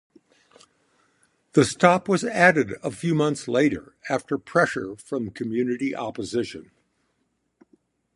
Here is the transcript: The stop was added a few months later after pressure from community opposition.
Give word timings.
The 1.53 1.63
stop 1.63 2.09
was 2.09 2.23
added 2.23 2.71
a 2.81 2.89
few 2.89 3.13
months 3.13 3.47
later 3.47 3.93
after 4.09 4.39
pressure 4.39 4.95
from 4.95 5.29
community 5.29 5.95
opposition. 5.95 6.71